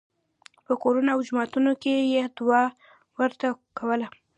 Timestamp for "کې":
1.81-1.93